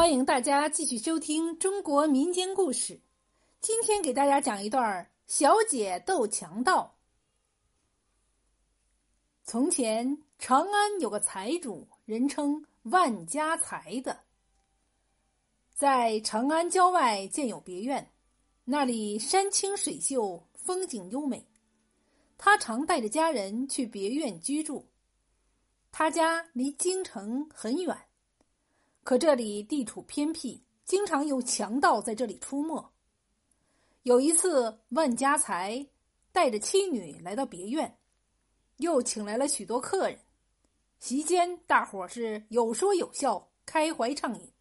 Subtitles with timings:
[0.00, 2.98] 欢迎大家继续收听中国民间故事。
[3.60, 6.96] 今天给大家讲一段小姐斗强盗。
[9.44, 14.18] 从前，长安有个财主，人称万家财的，
[15.74, 18.10] 在长安郊外建有别院，
[18.64, 21.46] 那里山清水秀，风景优美。
[22.38, 24.88] 他常带着家人去别院居住。
[25.92, 27.94] 他家离京城很远。
[29.02, 32.92] 可这里地处偏僻，经常有强盗在这里出没。
[34.02, 35.86] 有一次，万家财
[36.32, 37.98] 带着妻女来到别院，
[38.76, 40.18] 又请来了许多客人。
[40.98, 44.52] 席间，大伙是有说有笑，开怀畅饮。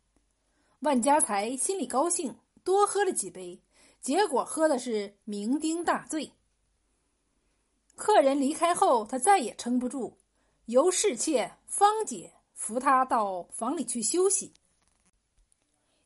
[0.80, 2.34] 万家财心里高兴，
[2.64, 3.62] 多喝了几杯，
[4.00, 6.32] 结果喝的是酩酊大醉。
[7.96, 10.14] 客人离开后，他再也撑不住，
[10.68, 12.32] 由侍妾芳姐。
[12.60, 14.54] 扶他到房里去休息。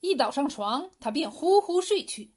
[0.02, 2.32] 一倒上床，他便呼呼睡去。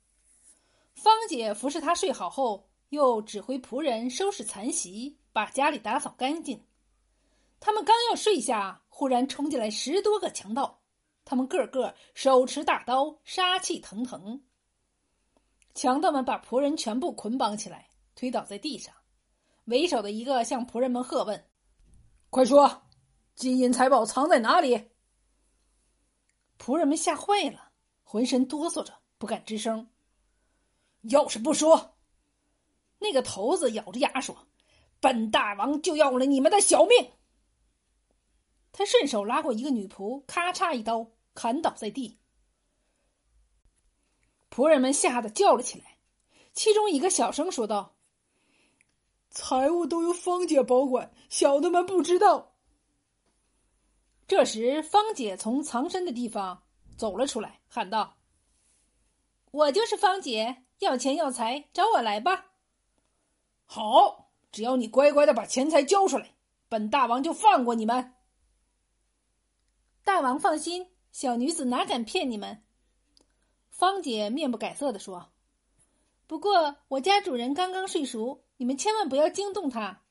[0.94, 6.64] 芳姐服侍他睡好后，又指挥仆人收拾残席，把家里打扫干净。
[7.60, 10.80] 他们刚要睡下，忽然冲进来十多个强盗，
[11.26, 14.42] 他们个个手持大刀，杀气腾腾。
[15.74, 18.94] 强盗们把仆人全部捆绑起来，推倒在地上。
[19.66, 21.44] 为首的一个向仆人们喝问
[22.30, 22.82] ：“快说！”
[23.36, 24.88] 金银财宝藏在哪里？
[26.58, 27.70] 仆人们吓坏了，
[28.02, 29.90] 浑身哆嗦着，不敢吱声。
[31.02, 31.98] 要是不说，
[32.98, 34.48] 那个头子咬着牙说
[35.00, 37.12] ：“本大王就要了你们的小命。”
[38.72, 42.18] 他顺手拉过一个女仆，咔嚓一刀砍倒在地。
[44.50, 45.98] 仆人们吓得叫了起来，
[46.54, 47.96] 其中一个小声说道
[49.28, 52.54] ：“财物都由芳姐保管，小的们不知道。”
[54.28, 56.64] 这时，芳姐从藏身的地方
[56.96, 58.16] 走了出来，喊道
[59.52, 62.46] ：“我就是芳姐，要钱要财，找我来吧。
[63.66, 66.34] ”“好，只要你乖乖的把钱财交出来，
[66.68, 68.14] 本大王就放过你们。
[70.02, 72.64] ”“大王放心，小女子哪敢骗你们？”
[73.70, 75.30] 芳姐面不改色的说
[76.26, 80.02] ：“不过我家主人刚刚睡熟，你们千万不要惊动他。”“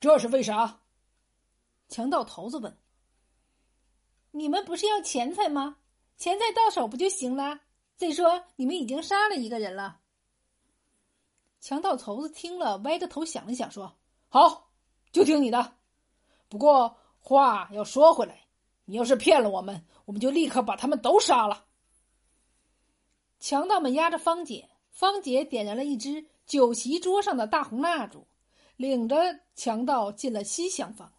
[0.00, 0.80] 这是为啥？”
[1.90, 2.78] 强盗头子问。
[4.36, 5.76] 你们不是要钱财吗？
[6.16, 7.60] 钱财到手不就行了？
[7.96, 10.00] 再说你们已经杀了一个人了。
[11.60, 13.94] 强盗头子听了，歪着头想了想，说
[14.28, 14.72] ：“好，
[15.12, 15.76] 就听你的。
[16.48, 18.40] 不过话要说回来，
[18.86, 21.66] 你要是骗了我们，我们就立刻把他们都杀了。”
[23.38, 28.26] 强盗们押着芳姐，芳姐点燃了一支酒席桌上的大红蜡烛，
[28.76, 29.16] 领着
[29.54, 31.12] 强盗进了西厢房。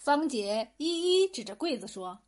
[0.00, 2.22] 方姐一一指着柜子说：“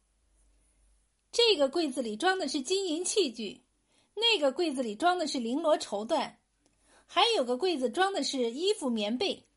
[1.32, 3.64] 这个柜子里装的是金银器具，
[4.14, 6.34] 那个柜子里装的是绫罗绸缎，
[7.06, 9.48] 还有个柜子装的是衣服棉被。”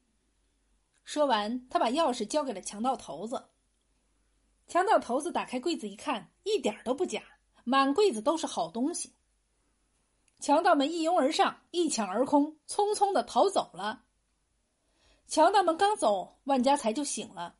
[1.04, 3.50] 说完，他把钥匙交给了强盗头子。
[4.66, 7.22] 强盗头子打开柜子一看，一点都不假，
[7.66, 9.12] 满柜子都是好东西。
[10.40, 14.06] 强盗们一拥而上，一抢而空，匆匆的逃走了。
[15.28, 17.58] 强盗们刚走，万家财就醒了。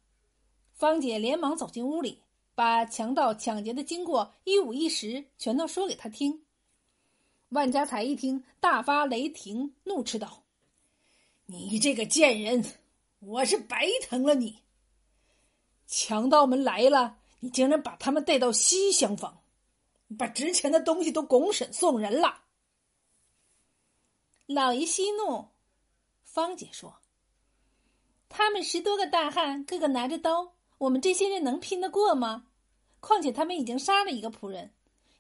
[0.76, 2.22] 芳姐连忙走进屋里，
[2.54, 6.44] 把强盗抢劫的经过一五一十全都说给他听。
[7.50, 10.44] 万家财一听，大发雷霆，怒斥道
[11.48, 12.62] ：“你这个贱人，
[13.20, 14.60] 我是白疼了你！
[15.88, 19.42] 强盗们来了，你竟然把他们带到西厢房，
[20.18, 22.42] 把值钱的东西都拱手送人了。”
[24.46, 25.48] 老爷息怒，
[26.26, 26.98] 芳姐说
[28.28, 32.48] ：“他们十多个大汉，个个拿着刀。”我们这些人能拼得过吗？
[33.00, 34.74] 况且他们已经杀了一个仆人，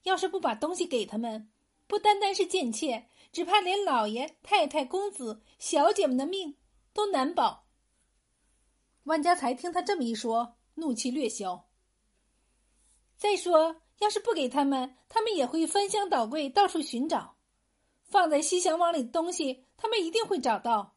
[0.03, 1.49] 要是不把东西给他们，
[1.87, 6.55] 不单单是贱妾，只怕连老爷、太太、公子、小姐们的命
[6.93, 7.67] 都难保。
[9.03, 11.67] 万家财听他这么一说，怒气略消。
[13.15, 17.37] 再说，要是不给他们，他们也会翻箱倒柜，到处寻找，
[18.01, 20.95] 放在西厢房里的东西，他们一定会找到。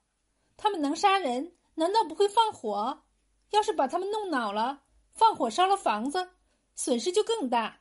[0.56, 3.04] 他们能杀人，难道不会放火？
[3.50, 4.82] 要是把他们弄恼了，
[5.14, 6.30] 放火烧了房子，
[6.74, 7.80] 损失就更大。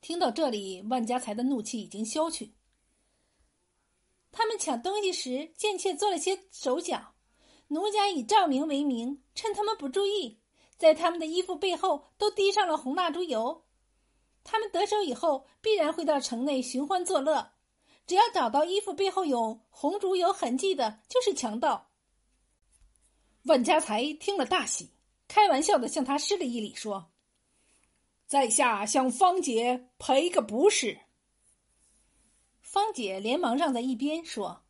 [0.00, 2.54] 听到这里，万家财的怒气已经消去。
[4.32, 7.14] 他们抢东西时，贱妾做了些手脚，
[7.68, 10.40] 奴家以照明为名，趁他们不注意，
[10.76, 13.64] 在他们的衣服背后都滴上了红蜡烛油。
[14.42, 17.52] 他们得手以后，必然会到城内寻欢作乐。
[18.04, 21.91] 只要找到衣服背后有红烛油痕迹的，就是强盗。
[23.44, 24.90] 万家财听了大喜，
[25.26, 27.10] 开玩笑的向他施了一礼，说
[28.26, 30.96] ：“在下向芳姐赔个不是。
[32.60, 34.62] 芳姐连忙让在一边说：“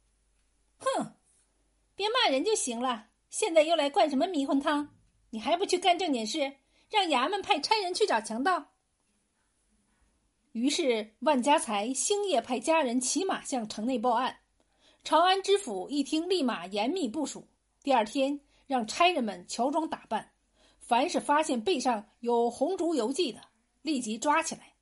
[0.78, 1.16] 哼，
[1.94, 3.08] 别骂人就行了。
[3.28, 4.88] 现在又来灌什么迷魂汤？
[5.30, 6.54] 你还不去干正经事，
[6.90, 8.72] 让衙门派差人去找强盗。”
[10.52, 14.38] 于是万家财星夜派家人骑马向城内报案，
[15.04, 17.46] 长安知府一听，立马严密部署。
[17.82, 18.40] 第二天，
[18.72, 20.32] 让差人们乔装打扮，
[20.78, 23.38] 凡是发现背上有红烛油迹的，
[23.82, 24.72] 立即抓起来。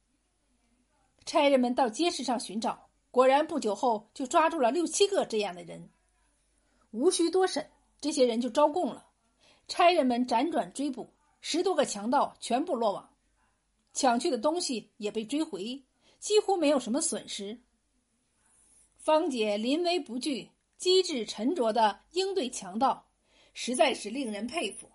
[1.26, 5.90] 差人们到街市上寻找，果然不久后就抓住了六七个这样的人。
[6.92, 7.68] 无需多审，
[8.00, 9.08] 这些人就招供了。
[9.66, 13.10] 差人们辗转追捕，十多个强盗全部落网。
[13.92, 15.82] 抢去的东西也被追回，
[16.20, 17.60] 几乎没有什么损失。
[18.98, 20.48] 芳姐临危不惧、
[20.78, 23.09] 机智沉着的应对强盗，
[23.62, 24.89] 实在是令人佩服。